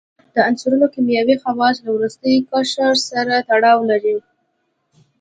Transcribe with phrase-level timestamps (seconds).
[0.33, 4.15] د عنصرونو کیمیاوي خواص له وروستي قشر سره تړاو لري.